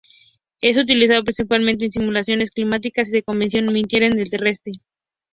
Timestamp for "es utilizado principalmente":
0.61-1.85